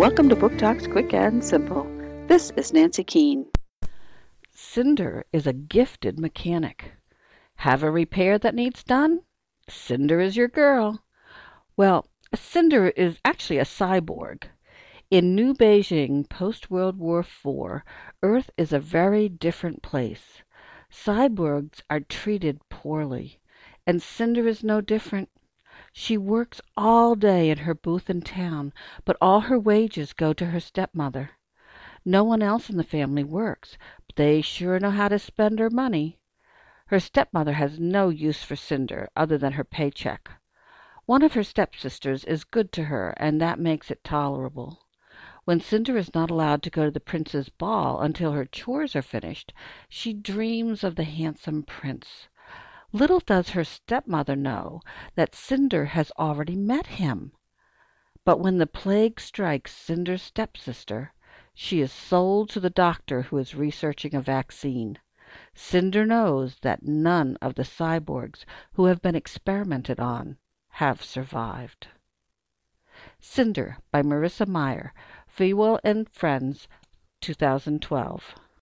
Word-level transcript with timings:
Welcome 0.00 0.30
to 0.30 0.34
Book 0.34 0.56
Talks 0.56 0.86
Quick 0.86 1.12
and 1.12 1.44
Simple. 1.44 1.86
This 2.26 2.52
is 2.56 2.72
Nancy 2.72 3.04
Keane. 3.04 3.44
Cinder 4.50 5.26
is 5.30 5.46
a 5.46 5.52
gifted 5.52 6.18
mechanic. 6.18 6.92
Have 7.56 7.82
a 7.82 7.90
repair 7.90 8.38
that 8.38 8.54
needs 8.54 8.82
done? 8.82 9.20
Cinder 9.68 10.18
is 10.18 10.38
your 10.38 10.48
girl. 10.48 11.04
Well, 11.76 12.06
Cinder 12.34 12.88
is 12.96 13.18
actually 13.26 13.58
a 13.58 13.66
cyborg. 13.66 14.44
In 15.10 15.34
New 15.34 15.52
Beijing, 15.52 16.26
post 16.30 16.70
World 16.70 16.96
War 16.96 17.20
IV, 17.20 17.82
Earth 18.22 18.48
is 18.56 18.72
a 18.72 18.80
very 18.80 19.28
different 19.28 19.82
place. 19.82 20.40
Cyborgs 20.90 21.82
are 21.90 22.00
treated 22.00 22.66
poorly, 22.70 23.38
and 23.86 24.00
Cinder 24.00 24.48
is 24.48 24.64
no 24.64 24.80
different. 24.80 25.28
She 25.92 26.16
works 26.16 26.60
all 26.76 27.16
day 27.16 27.50
in 27.50 27.58
her 27.58 27.74
booth 27.74 28.08
in 28.08 28.22
town, 28.22 28.72
but 29.04 29.16
all 29.20 29.40
her 29.40 29.58
wages 29.58 30.12
go 30.12 30.32
to 30.32 30.46
her 30.46 30.60
stepmother. 30.60 31.30
No 32.04 32.22
one 32.22 32.42
else 32.42 32.70
in 32.70 32.76
the 32.76 32.84
family 32.84 33.24
works, 33.24 33.76
but 34.06 34.14
they 34.14 34.40
sure 34.40 34.78
know 34.78 34.92
how 34.92 35.08
to 35.08 35.18
spend 35.18 35.58
her 35.58 35.68
money. 35.68 36.20
Her 36.86 37.00
stepmother 37.00 37.54
has 37.54 37.80
no 37.80 38.08
use 38.08 38.44
for 38.44 38.54
Cinder 38.54 39.08
other 39.16 39.36
than 39.36 39.54
her 39.54 39.64
pay 39.64 39.90
check. 39.90 40.30
One 41.06 41.22
of 41.22 41.32
her 41.32 41.42
stepsisters 41.42 42.22
is 42.22 42.44
good 42.44 42.70
to 42.74 42.84
her, 42.84 43.10
and 43.16 43.40
that 43.40 43.58
makes 43.58 43.90
it 43.90 44.04
tolerable. 44.04 44.86
When 45.44 45.58
Cinder 45.58 45.96
is 45.96 46.14
not 46.14 46.30
allowed 46.30 46.62
to 46.62 46.70
go 46.70 46.84
to 46.84 46.90
the 46.92 47.00
prince's 47.00 47.48
ball 47.48 48.00
until 48.00 48.30
her 48.30 48.44
chores 48.44 48.94
are 48.94 49.02
finished, 49.02 49.52
she 49.88 50.12
dreams 50.12 50.84
of 50.84 50.94
the 50.94 51.02
handsome 51.02 51.64
prince. 51.64 52.28
Little 52.92 53.20
does 53.20 53.50
her 53.50 53.62
stepmother 53.62 54.34
know 54.34 54.80
that 55.14 55.34
Cinder 55.34 55.84
has 55.84 56.10
already 56.18 56.56
met 56.56 56.86
him. 56.86 57.32
But 58.24 58.40
when 58.40 58.58
the 58.58 58.66
plague 58.66 59.20
strikes 59.20 59.72
Cinder's 59.72 60.22
stepsister, 60.22 61.12
she 61.54 61.80
is 61.80 61.92
sold 61.92 62.50
to 62.50 62.58
the 62.58 62.68
doctor 62.68 63.22
who 63.22 63.38
is 63.38 63.54
researching 63.54 64.14
a 64.14 64.20
vaccine. 64.20 64.98
Cinder 65.54 66.04
knows 66.04 66.58
that 66.62 66.82
none 66.82 67.36
of 67.40 67.54
the 67.54 67.62
cyborgs 67.62 68.44
who 68.72 68.86
have 68.86 69.00
been 69.00 69.14
experimented 69.14 70.00
on 70.00 70.38
have 70.70 71.04
survived. 71.04 71.86
Cinder 73.20 73.78
by 73.92 74.02
Marissa 74.02 74.46
Meyer, 74.48 74.92
Feiwel 75.28 75.78
and 75.84 76.08
Friends, 76.08 76.66
2012. 77.20 78.34